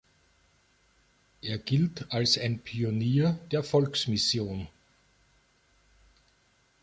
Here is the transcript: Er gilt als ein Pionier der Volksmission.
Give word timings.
Er 1.43 1.59
gilt 1.59 2.11
als 2.11 2.35
ein 2.39 2.57
Pionier 2.57 3.37
der 3.51 3.63
Volksmission. 3.63 4.67